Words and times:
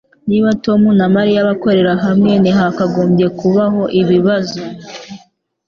Niba 0.27 0.49
Tom 0.65 0.81
na 0.99 1.07
Mariya 1.15 1.47
bakorera 1.49 1.93
hamwe 2.05 2.31
ntihakagombye 2.41 3.27
kubaho 3.39 3.81
ibibazo 4.01 4.59